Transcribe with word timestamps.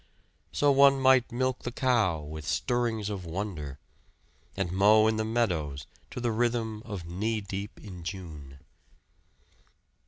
So 0.51 0.71
one 0.71 0.99
might 0.99 1.31
milk 1.31 1.59
the 1.61 1.71
cow 1.71 2.21
with 2.21 2.43
stirrings 2.47 3.07
of 3.11 3.23
wonder, 3.23 3.77
and 4.57 4.71
mow 4.71 5.05
in 5.05 5.17
the 5.17 5.23
meadows 5.23 5.85
to 6.09 6.19
the 6.19 6.31
rhythm 6.31 6.81
of 6.85 7.05
"Knee 7.05 7.39
deep 7.39 7.79
in 7.79 8.03
June." 8.03 8.57